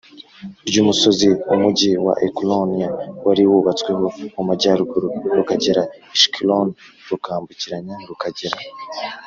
[0.67, 2.87] Ry umusozi umugi wa ekuronie
[3.25, 5.81] wari wubatsweho mu majyaruguru rukagera
[6.15, 6.73] i shikeroni
[7.09, 8.57] rukambukiranya rukagera